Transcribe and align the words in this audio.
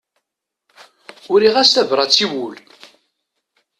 Uriɣ-as 1.31 1.69
tabrat 1.71 2.23
i 2.23 2.25
wul. 2.31 2.55